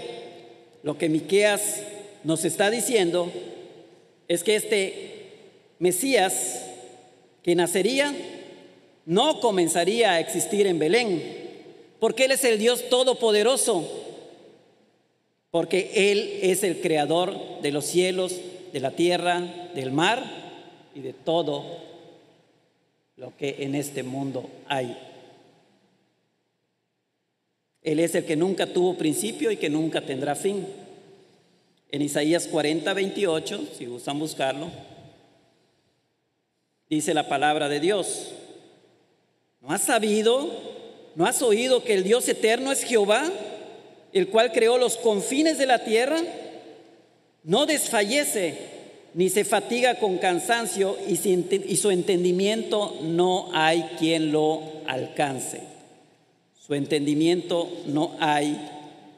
[0.82, 1.84] lo que Miqueas
[2.24, 3.30] nos está diciendo
[4.30, 5.16] es que este
[5.80, 6.69] Mesías
[7.44, 8.14] que nacería
[9.06, 11.24] no comenzaría a existir en Belén,
[12.00, 13.88] porque Él es el Dios todopoderoso,
[15.52, 18.36] porque Él es el creador de los cielos,
[18.72, 19.42] de la tierra,
[19.74, 20.24] del mar
[20.94, 21.66] y de todo
[23.18, 24.96] lo que en este mundo hay.
[27.82, 30.68] Él es el que nunca tuvo principio y que nunca tendrá fin.
[31.92, 34.70] En Isaías 40, 28, si gustan buscarlo,
[36.90, 38.32] dice la palabra de Dios.
[39.62, 40.50] ¿No has sabido,
[41.16, 43.30] no has oído que el Dios eterno es Jehová,
[44.14, 46.22] el cual creó los confines de la tierra?
[47.44, 48.80] No desfallece
[49.14, 55.62] ni se fatiga con cansancio y su entendimiento no hay quien lo alcance.
[56.60, 58.58] Su entendimiento no hay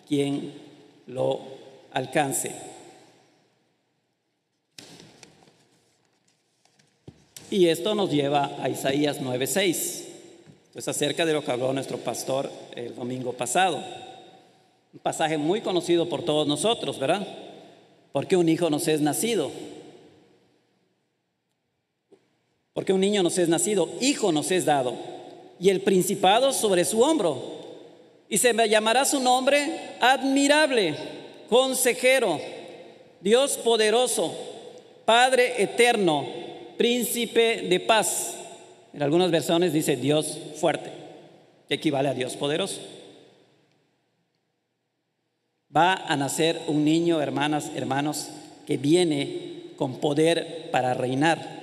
[0.07, 0.53] quien
[1.07, 1.41] lo
[1.91, 2.70] alcance.
[7.51, 10.05] Y esto nos lleva a Isaías 9:6.
[10.73, 13.83] Es acerca de lo que habló nuestro pastor el domingo pasado.
[14.93, 17.27] Un pasaje muy conocido por todos nosotros, ¿verdad?
[18.13, 19.51] Porque un hijo nos es nacido.
[22.71, 24.93] Porque un niño nos es nacido, hijo nos es dado,
[25.59, 27.59] y el principado sobre su hombro.
[28.29, 30.95] Y se llamará su nombre admirable,
[31.49, 32.39] consejero,
[33.19, 34.33] Dios poderoso,
[35.03, 36.25] Padre eterno,
[36.81, 38.35] príncipe de paz.
[38.91, 40.91] En algunas versiones dice Dios fuerte,
[41.67, 42.81] que equivale a Dios poderoso.
[45.75, 48.29] Va a nacer un niño, hermanas, hermanos,
[48.65, 51.61] que viene con poder para reinar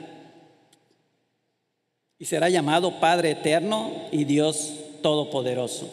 [2.17, 5.93] y será llamado Padre Eterno y Dios Todopoderoso.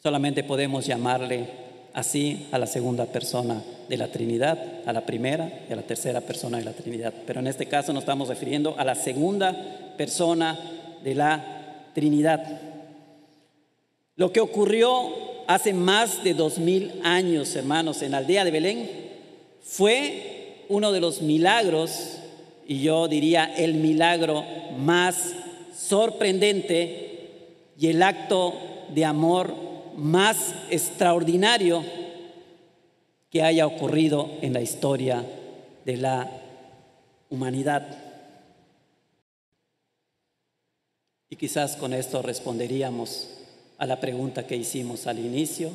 [0.00, 1.48] Solamente podemos llamarle
[1.94, 6.20] así a la segunda persona de la Trinidad, a la primera y a la tercera
[6.20, 7.12] persona de la Trinidad.
[7.26, 10.58] Pero en este caso nos estamos refiriendo a la segunda persona
[11.02, 12.60] de la Trinidad.
[14.16, 15.08] Lo que ocurrió
[15.46, 18.90] hace más de dos mil años, hermanos, en la aldea de Belén,
[19.62, 22.18] fue uno de los milagros
[22.68, 24.44] y yo diría el milagro
[24.78, 25.34] más
[25.76, 27.10] sorprendente
[27.76, 28.54] y el acto
[28.94, 29.69] de amor
[30.00, 31.84] más extraordinario
[33.30, 35.24] que haya ocurrido en la historia
[35.84, 36.30] de la
[37.28, 37.96] humanidad.
[41.28, 43.28] Y quizás con esto responderíamos
[43.78, 45.70] a la pregunta que hicimos al inicio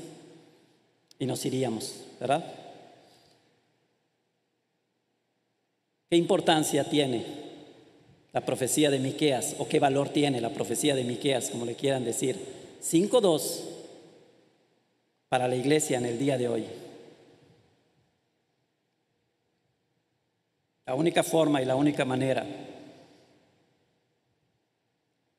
[1.17, 2.43] y nos iríamos, ¿verdad?
[6.09, 7.25] ¿Qué importancia tiene
[8.33, 12.03] la profecía de Miqueas o qué valor tiene la profecía de Miqueas, como le quieran
[12.03, 12.37] decir?
[12.83, 13.74] 5.2
[15.35, 16.65] para la iglesia en el día de hoy.
[20.85, 22.45] La única forma y la única manera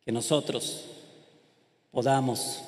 [0.04, 0.84] que nosotros
[1.90, 2.62] podamos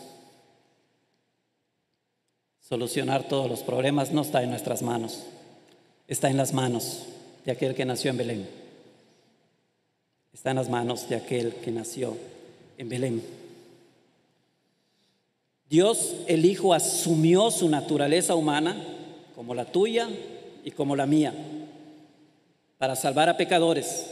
[2.63, 5.25] solucionar todos los problemas no está en nuestras manos,
[6.07, 7.09] está en las manos
[7.45, 8.51] de aquel que nació en Belén.
[10.33, 12.17] Está en las manos de aquel que nació
[12.79, 13.48] en Belén.
[15.69, 18.77] Dios el Hijo asumió su naturaleza humana
[19.35, 20.09] como la tuya
[20.65, 21.35] y como la mía
[22.79, 24.11] para salvar a pecadores.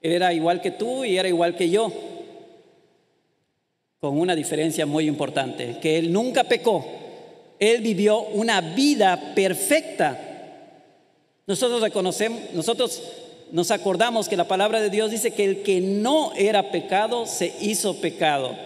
[0.00, 1.92] Él era igual que tú y era igual que yo,
[4.00, 6.84] con una diferencia muy importante, que Él nunca pecó.
[7.58, 10.26] Él vivió una vida perfecta
[11.50, 13.02] nosotros reconocemos, nosotros
[13.50, 17.52] nos acordamos que la palabra de Dios dice que el que no era pecado se
[17.60, 18.56] hizo pecado.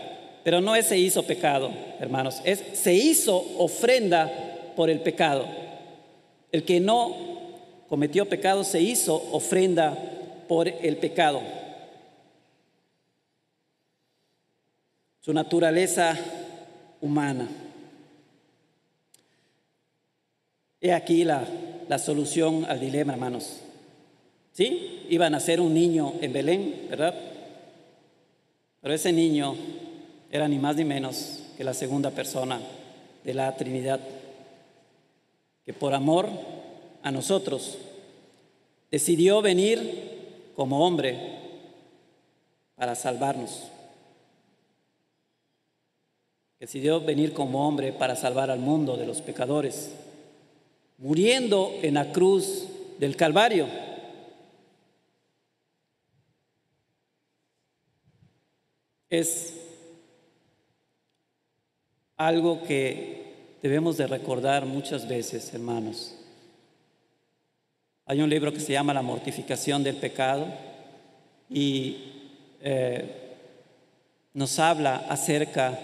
[0.44, 4.30] Pero no es se hizo pecado, hermanos, es se hizo ofrenda
[4.76, 5.46] por el pecado.
[6.52, 7.16] El que no
[7.88, 9.96] cometió pecado se hizo ofrenda
[10.46, 11.40] por el pecado.
[15.20, 16.16] Su naturaleza
[17.00, 17.48] humana.
[20.80, 21.44] He aquí la
[21.88, 23.60] la solución al dilema, hermanos.
[24.52, 25.06] ¿Sí?
[25.08, 27.14] Iba a nacer un niño en Belén, ¿verdad?
[28.80, 29.56] Pero ese niño
[30.34, 32.60] era ni más ni menos que la segunda persona
[33.22, 34.00] de la Trinidad,
[35.64, 36.28] que por amor
[37.04, 37.78] a nosotros
[38.90, 41.38] decidió venir como hombre
[42.74, 43.62] para salvarnos.
[46.58, 49.92] Decidió venir como hombre para salvar al mundo de los pecadores
[50.98, 52.64] muriendo en la cruz
[52.98, 53.68] del Calvario.
[59.08, 59.60] Es
[62.16, 66.14] algo que debemos de recordar muchas veces, hermanos.
[68.06, 70.46] Hay un libro que se llama La mortificación del pecado
[71.48, 72.12] y
[72.60, 73.36] eh,
[74.34, 75.78] nos habla acerca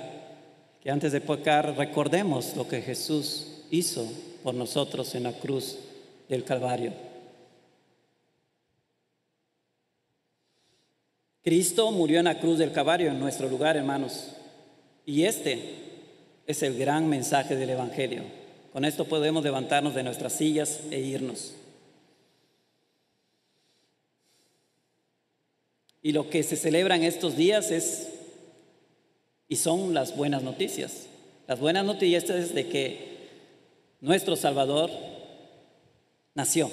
[0.83, 4.07] que antes de pecar recordemos lo que Jesús hizo
[4.43, 5.79] por nosotros en la cruz
[6.29, 6.93] del Calvario.
[11.43, 14.37] Cristo murió en la cruz del Calvario en nuestro lugar, hermanos.
[15.07, 15.90] Y este
[16.51, 18.25] es el gran mensaje del Evangelio.
[18.73, 21.55] Con esto podemos levantarnos de nuestras sillas e irnos.
[26.03, 28.09] Y lo que se celebra en estos días es,
[29.49, 31.07] y son las buenas noticias.
[31.47, 33.29] Las buenas noticias es de que
[34.01, 34.91] nuestro Salvador
[36.35, 36.71] nació.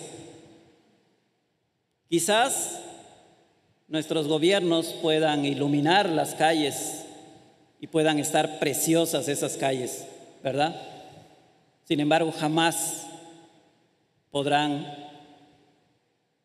[2.09, 2.79] Quizás
[3.87, 7.06] nuestros gobiernos puedan iluminar las calles
[7.79, 10.05] y puedan estar preciosas esas calles,
[10.43, 10.75] ¿verdad?
[11.85, 13.07] Sin embargo, jamás
[14.31, 14.85] podrán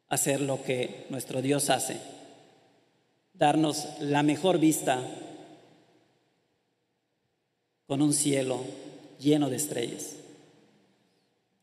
[0.09, 1.97] hacer lo que nuestro Dios hace,
[3.35, 5.01] darnos la mejor vista
[7.87, 8.61] con un cielo
[9.19, 10.17] lleno de estrellas.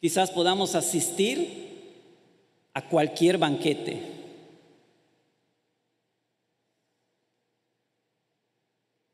[0.01, 1.69] Quizás podamos asistir
[2.73, 4.18] a cualquier banquete.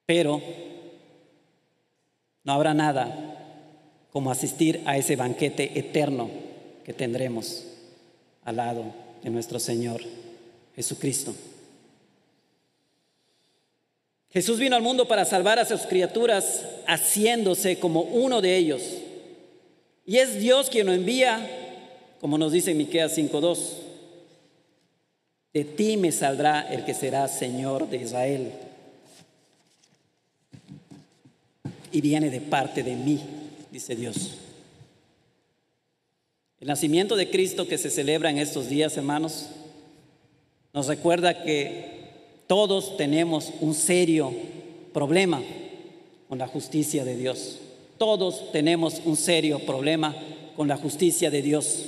[0.06, 0.42] Pero
[2.44, 3.36] no habrá nada
[4.12, 6.30] como asistir a ese banquete eterno
[6.84, 7.66] que tendremos
[8.44, 8.86] al lado
[9.24, 10.02] de nuestro Señor
[10.76, 11.34] Jesucristo.
[14.30, 18.84] Jesús vino al mundo para salvar a sus criaturas haciéndose como uno de ellos.
[20.06, 21.40] Y es Dios quien lo envía,
[22.20, 23.78] como nos dice Miqueas 5:2.
[25.54, 28.52] De ti me saldrá el que será Señor de Israel.
[31.96, 33.22] Y viene de parte de mí,
[33.72, 34.32] dice Dios.
[36.60, 39.46] El nacimiento de Cristo que se celebra en estos días, hermanos,
[40.74, 42.10] nos recuerda que
[42.48, 44.34] todos tenemos un serio
[44.92, 45.42] problema
[46.28, 47.60] con la justicia de Dios.
[47.98, 50.14] Todos tenemos un serio problema
[50.58, 51.86] con la justicia de Dios.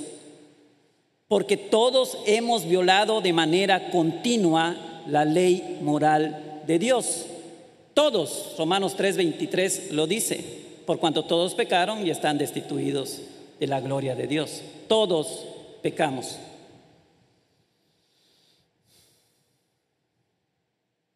[1.26, 7.26] Porque todos hemos violado de manera continua la ley moral de Dios.
[7.98, 10.36] Todos, Romanos 3:23 lo dice,
[10.86, 13.22] por cuanto todos pecaron y están destituidos
[13.58, 14.62] de la gloria de Dios.
[14.86, 15.44] Todos
[15.82, 16.38] pecamos.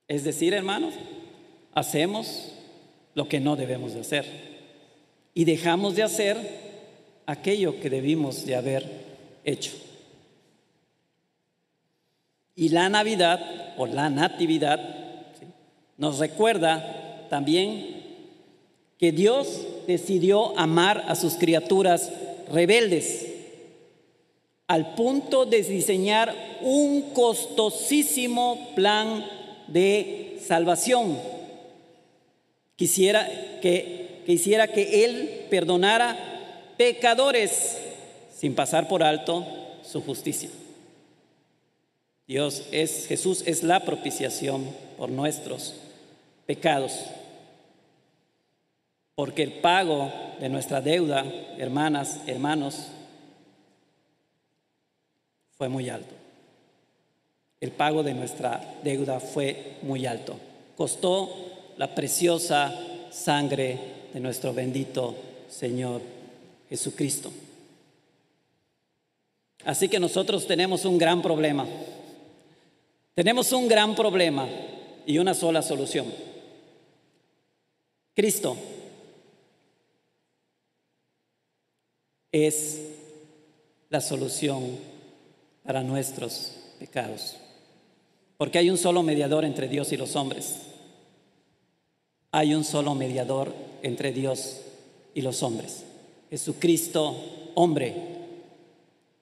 [0.09, 0.95] Es decir, hermanos,
[1.73, 2.49] hacemos
[3.15, 4.27] lo que no debemos de hacer
[5.35, 6.37] y dejamos de hacer
[7.27, 9.05] aquello que debimos de haber
[9.45, 9.71] hecho.
[12.57, 15.02] Y la Navidad o la Natividad
[16.03, 18.03] nos recuerda también
[18.99, 22.11] que Dios decidió amar a sus criaturas
[22.51, 23.29] rebeldes
[24.67, 29.25] al punto de diseñar un costosísimo plan
[29.69, 31.21] de salvación.
[32.75, 33.31] Quisiera
[33.61, 36.17] que, quisiera que Él perdonara
[36.77, 37.79] pecadores
[38.37, 39.47] sin pasar por alto
[39.85, 40.51] su justicia.
[42.27, 44.67] Dios es, Jesús es la propiciación
[44.99, 45.77] por nuestros
[46.47, 46.93] pecados.
[49.15, 51.25] Porque el pago de nuestra deuda,
[51.59, 52.89] hermanas, hermanos,
[55.57, 56.15] fue muy alto.
[57.61, 60.37] El pago de nuestra deuda fue muy alto.
[60.77, 61.31] Costó
[61.77, 62.75] la preciosa
[63.11, 63.79] sangre
[64.13, 65.15] de nuestro bendito
[65.49, 66.01] Señor
[66.69, 67.31] Jesucristo.
[69.65, 71.67] Así que nosotros tenemos un gran problema.
[73.15, 74.49] Tenemos un gran problema
[75.07, 76.07] y una sola solución.
[78.15, 78.57] Cristo
[82.31, 82.81] es
[83.89, 84.79] la solución
[85.65, 87.37] para nuestros pecados.
[88.37, 90.57] Porque hay un solo mediador entre Dios y los hombres.
[92.33, 94.61] Hay un solo mediador entre Dios
[95.15, 95.85] y los hombres.
[96.31, 97.15] Jesucristo,
[97.55, 97.95] hombre.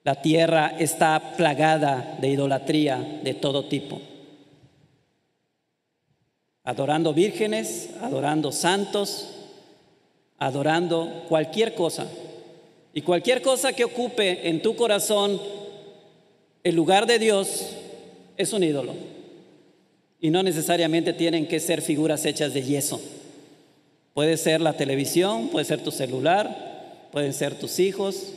[0.05, 4.01] La tierra está plagada de idolatría de todo tipo.
[6.65, 9.29] Adorando vírgenes, adorando santos,
[10.39, 12.07] adorando cualquier cosa.
[12.93, 15.41] Y cualquier cosa que ocupe en tu corazón
[16.63, 17.67] el lugar de Dios
[18.37, 18.95] es un ídolo.
[20.21, 23.01] Y no necesariamente tienen que ser figuras hechas de yeso.
[24.13, 28.33] Puede ser la televisión, puede ser tu celular, pueden ser tus hijos.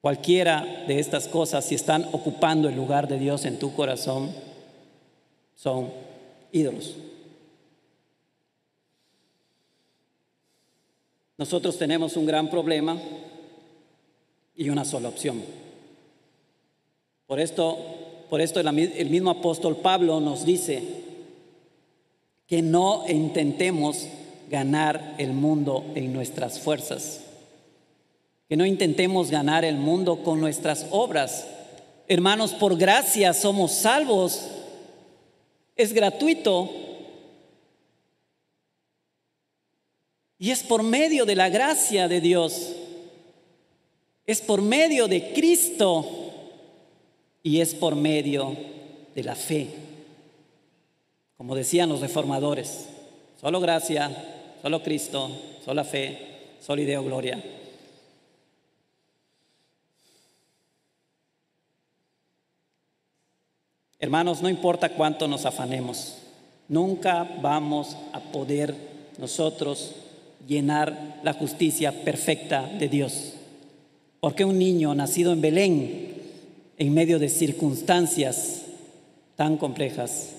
[0.00, 4.30] Cualquiera de estas cosas, si están ocupando el lugar de Dios en tu corazón,
[5.54, 5.90] son
[6.56, 6.96] ídolos.
[11.38, 12.98] nosotros tenemos un gran problema
[14.54, 15.42] y una sola opción.
[17.26, 17.76] Por esto,
[18.30, 20.82] por esto el mismo apóstol Pablo nos dice
[22.46, 24.06] que no intentemos
[24.48, 27.20] ganar el mundo en nuestras fuerzas,
[28.48, 31.48] que no intentemos ganar el mundo con nuestras obras.
[32.08, 34.40] Hermanos, por gracia somos salvos,
[35.76, 36.70] es gratuito.
[40.38, 42.72] Y es por medio de la gracia de Dios,
[44.26, 46.04] es por medio de Cristo
[47.42, 48.54] y es por medio
[49.14, 49.68] de la fe.
[51.38, 52.86] Como decían los reformadores,
[53.40, 54.10] solo gracia,
[54.60, 55.30] solo Cristo,
[55.64, 56.18] solo fe,
[56.60, 57.42] solo ideo gloria.
[63.98, 66.18] Hermanos, no importa cuánto nos afanemos,
[66.68, 68.74] nunca vamos a poder
[69.18, 69.94] nosotros
[70.46, 73.32] llenar la justicia perfecta de Dios.
[74.20, 76.14] Porque un niño nacido en Belén,
[76.76, 78.62] en medio de circunstancias
[79.34, 80.32] tan complejas,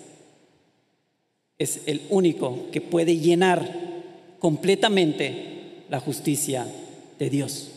[1.58, 3.68] es el único que puede llenar
[4.38, 6.68] completamente la justicia
[7.18, 7.72] de Dios.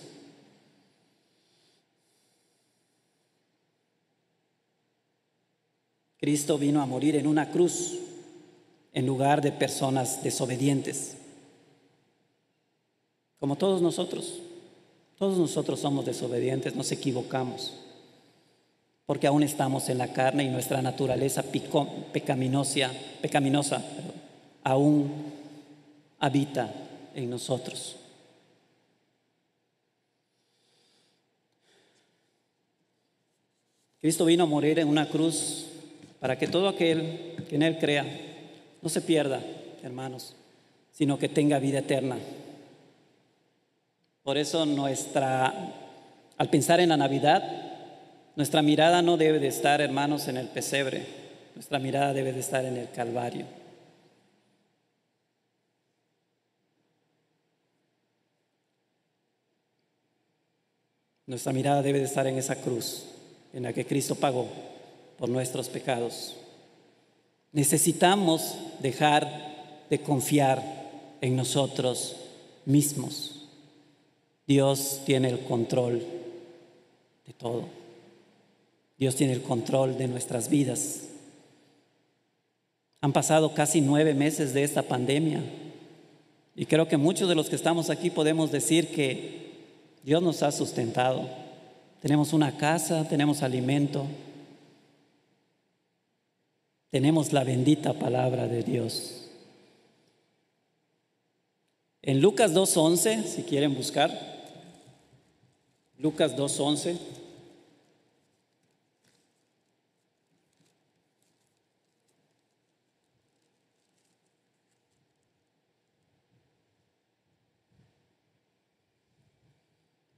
[6.21, 7.99] Cristo vino a morir en una cruz
[8.93, 11.17] en lugar de personas desobedientes,
[13.39, 14.41] como todos nosotros.
[15.19, 17.75] Todos nosotros somos desobedientes, nos equivocamos,
[19.07, 21.43] porque aún estamos en la carne y nuestra naturaleza
[22.13, 22.91] pecaminosa,
[23.21, 23.83] pecaminosa
[24.63, 25.11] aún
[26.19, 26.73] habita
[27.15, 27.97] en nosotros.
[34.01, 35.70] Cristo vino a morir en una cruz
[36.21, 38.07] para que todo aquel que en Él crea
[38.83, 39.43] no se pierda,
[39.83, 40.37] hermanos,
[40.93, 42.19] sino que tenga vida eterna.
[44.23, 45.53] Por eso nuestra,
[46.37, 47.43] al pensar en la Navidad,
[48.37, 51.07] nuestra mirada no debe de estar, hermanos, en el pesebre,
[51.55, 53.47] nuestra mirada debe de estar en el Calvario.
[61.27, 63.07] Nuestra mirada debe de estar en esa cruz
[63.53, 64.49] en la que Cristo pagó
[65.21, 66.35] por nuestros pecados.
[67.53, 70.63] Necesitamos dejar de confiar
[71.21, 72.17] en nosotros
[72.65, 73.47] mismos.
[74.47, 76.03] Dios tiene el control
[77.27, 77.67] de todo.
[78.97, 81.03] Dios tiene el control de nuestras vidas.
[83.03, 85.43] Han pasado casi nueve meses de esta pandemia
[86.57, 89.51] y creo que muchos de los que estamos aquí podemos decir que
[90.03, 91.29] Dios nos ha sustentado.
[92.01, 94.07] Tenemos una casa, tenemos alimento,
[96.91, 99.29] tenemos la bendita palabra de Dios.
[102.03, 104.11] En Lucas 2.11, si quieren buscar,
[105.99, 106.99] Lucas 2.11.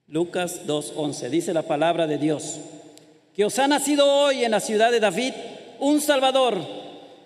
[0.07, 2.61] Lucas 2.11, dice la palabra de Dios,
[3.35, 5.33] que os ha nacido hoy en la ciudad de David
[5.83, 6.61] un Salvador,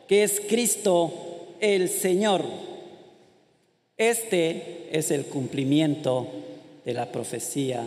[0.08, 1.12] que es Cristo
[1.60, 2.42] el Señor.
[3.98, 6.26] Este es el cumplimiento
[6.86, 7.86] de la profecía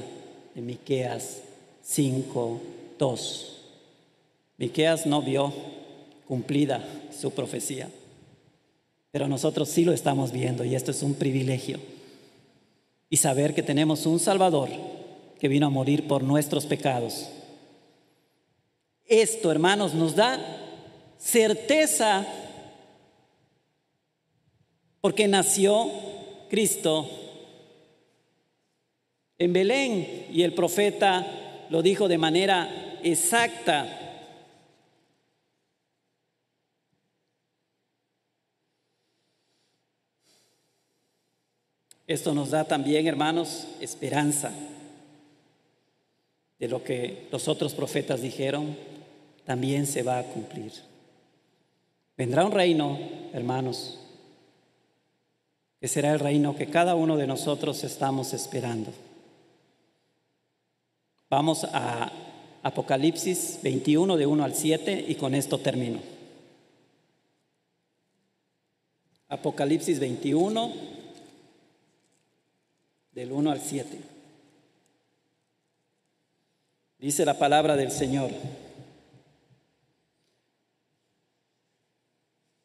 [0.53, 1.41] de Miqueas
[1.83, 3.57] 5:2.
[4.57, 5.51] Miqueas no vio
[6.27, 6.87] cumplida
[7.19, 7.89] su profecía,
[9.09, 11.79] pero nosotros sí lo estamos viendo y esto es un privilegio.
[13.09, 14.69] Y saber que tenemos un Salvador
[15.39, 17.27] que vino a morir por nuestros pecados
[19.09, 20.39] esto, hermanos, nos da
[21.17, 22.25] certeza
[25.01, 25.91] porque nació
[26.49, 27.09] Cristo
[29.37, 31.25] en Belén y el profeta
[31.69, 33.95] lo dijo de manera exacta.
[42.05, 44.51] Esto nos da también, hermanos, esperanza
[46.59, 48.75] de lo que los otros profetas dijeron,
[49.49, 50.71] también se va a cumplir.
[52.15, 52.99] Vendrá un reino,
[53.33, 53.97] hermanos,
[55.81, 58.93] que será el reino que cada uno de nosotros estamos esperando.
[61.31, 62.11] Vamos a
[62.61, 65.99] Apocalipsis 21 de 1 al 7 y con esto termino.
[69.29, 70.73] Apocalipsis 21
[73.13, 73.97] del 1 al 7.
[76.99, 78.29] Dice la palabra del Señor.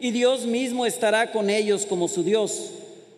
[0.00, 2.72] y Dios mismo estará con ellos como su Dios.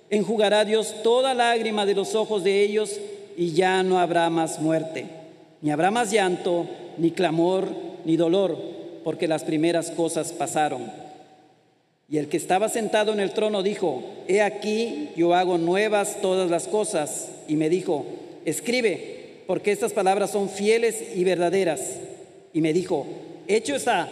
[0.09, 2.99] Enjugará Dios toda lágrima de los ojos de ellos
[3.37, 5.07] y ya no habrá más muerte,
[5.61, 6.67] ni habrá más llanto,
[6.99, 7.69] ni clamor,
[8.05, 8.57] ni dolor,
[9.05, 10.91] porque las primeras cosas pasaron.
[12.09, 16.51] Y el que estaba sentado en el trono dijo, He aquí, yo hago nuevas todas
[16.51, 17.29] las cosas.
[17.47, 18.05] Y me dijo,
[18.45, 21.99] Escribe, porque estas palabras son fieles y verdaderas.
[22.53, 23.07] Y me dijo,
[23.47, 24.09] Hecho está,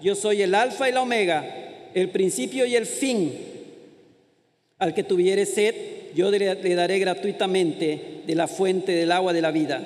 [0.00, 1.61] yo soy el alfa y la omega
[1.94, 3.32] el principio y el fin.
[4.78, 5.74] Al que tuviere sed,
[6.14, 9.82] yo le daré gratuitamente de la fuente del agua de la vida.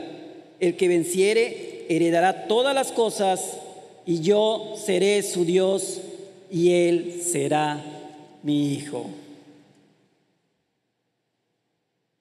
[0.58, 3.58] El que venciere heredará todas las cosas
[4.06, 6.00] y yo seré su Dios
[6.50, 7.84] y él será
[8.42, 9.10] mi hijo.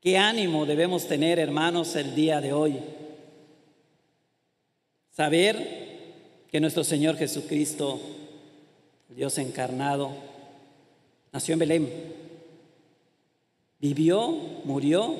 [0.01, 2.75] ¿Qué ánimo debemos tener, hermanos, el día de hoy?
[5.11, 5.85] Saber
[6.51, 7.99] que nuestro Señor Jesucristo
[9.15, 10.11] Dios encarnado,
[11.31, 12.15] nació en Belén,
[13.79, 14.29] vivió,
[14.65, 15.15] murió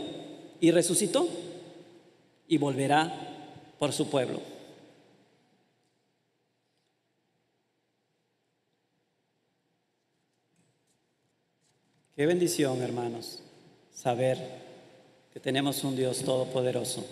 [0.60, 1.30] y resucitó
[2.48, 4.42] y volverá por su pueblo.
[12.18, 13.42] Qué bendición, hermanos,
[13.94, 14.38] saber
[15.34, 17.06] que tenemos un Dios todopoderoso,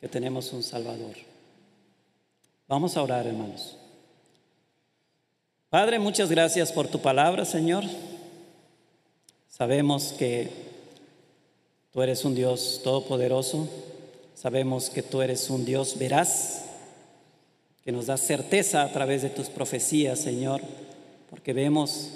[0.00, 1.14] que tenemos un Salvador.
[2.66, 3.76] Vamos a orar, hermanos.
[5.74, 7.82] Padre, muchas gracias por tu palabra, Señor.
[9.48, 10.48] Sabemos que
[11.92, 13.68] tú eres un Dios todopoderoso.
[14.36, 16.66] Sabemos que tú eres un Dios veraz,
[17.84, 20.60] que nos da certeza a través de tus profecías, Señor,
[21.28, 22.10] porque vemos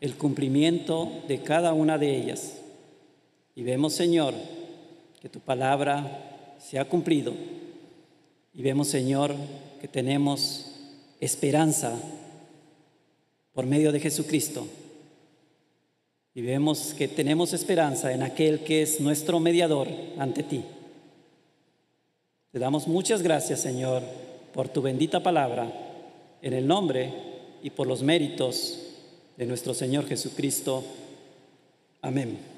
[0.00, 2.54] el cumplimiento de cada una de ellas.
[3.54, 4.34] Y vemos, Señor,
[5.22, 7.32] que tu palabra se ha cumplido.
[8.52, 9.36] Y vemos, Señor,
[9.80, 10.72] que tenemos
[11.20, 11.96] esperanza
[13.58, 14.68] por medio de Jesucristo.
[16.32, 20.62] Y vemos que tenemos esperanza en aquel que es nuestro mediador ante ti.
[22.52, 24.04] Te damos muchas gracias, Señor,
[24.54, 25.72] por tu bendita palabra,
[26.40, 27.12] en el nombre
[27.60, 28.78] y por los méritos
[29.36, 30.84] de nuestro Señor Jesucristo.
[32.00, 32.57] Amén.